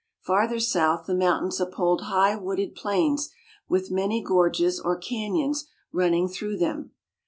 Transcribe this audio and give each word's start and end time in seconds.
Farther 0.21 0.59
south 0.59 1.05
the 1.05 1.13
mountains 1.13 1.59
uphold 1.59 2.01
high 2.05 2.35
wooded 2.35 2.73
plains 2.73 3.29
with 3.69 3.91
many 3.91 4.19
gorges 4.19 4.79
or 4.79 4.97
canyons 4.97 5.67
running 5.93 6.27
through 6.27 6.57
them. 6.57 6.89